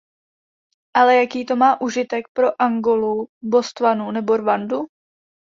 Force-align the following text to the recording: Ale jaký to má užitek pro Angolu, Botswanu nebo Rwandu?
Ale 0.97 1.15
jaký 1.15 1.45
to 1.45 1.55
má 1.55 1.81
užitek 1.81 2.25
pro 2.33 2.61
Angolu, 2.61 3.27
Botswanu 3.41 4.11
nebo 4.11 4.37
Rwandu? 4.37 4.77